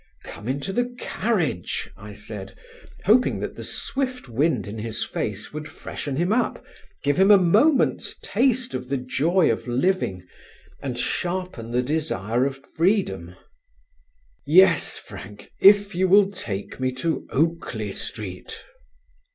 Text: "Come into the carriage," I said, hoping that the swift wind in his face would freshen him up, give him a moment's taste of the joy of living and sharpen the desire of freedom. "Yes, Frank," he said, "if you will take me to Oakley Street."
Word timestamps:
"Come 0.23 0.47
into 0.47 0.73
the 0.73 0.95
carriage," 0.97 1.91
I 1.95 2.11
said, 2.13 2.57
hoping 3.05 3.39
that 3.41 3.55
the 3.55 3.63
swift 3.63 4.27
wind 4.27 4.65
in 4.65 4.79
his 4.79 5.05
face 5.05 5.53
would 5.53 5.67
freshen 5.69 6.15
him 6.15 6.33
up, 6.33 6.65
give 7.03 7.19
him 7.19 7.29
a 7.29 7.37
moment's 7.37 8.17
taste 8.17 8.73
of 8.73 8.89
the 8.89 8.97
joy 8.97 9.51
of 9.51 9.67
living 9.67 10.25
and 10.81 10.97
sharpen 10.97 11.69
the 11.69 11.83
desire 11.83 12.47
of 12.47 12.65
freedom. 12.75 13.35
"Yes, 14.43 14.97
Frank," 14.97 15.51
he 15.59 15.71
said, 15.71 15.75
"if 15.81 15.93
you 15.93 16.07
will 16.07 16.31
take 16.31 16.79
me 16.79 16.91
to 16.93 17.27
Oakley 17.29 17.91
Street." 17.91 18.55